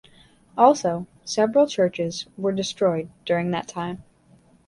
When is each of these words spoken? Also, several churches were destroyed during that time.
Also, 0.57 1.05
several 1.23 1.67
churches 1.67 2.25
were 2.35 2.51
destroyed 2.51 3.11
during 3.23 3.51
that 3.51 3.67
time. 3.67 4.03